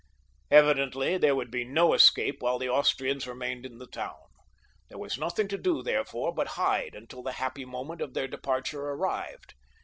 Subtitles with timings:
[0.49, 4.29] Evidently there would be no escape while the Austrians remained in the town.
[4.89, 8.81] There was nothing to do, therefore, but hide until the happy moment of their departure
[8.81, 9.53] arrived.